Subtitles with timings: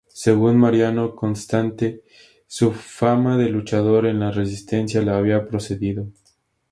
[0.07, 2.01] Según Mariano Constante,
[2.47, 6.07] su fama de luchador en la resistencia le había precedido.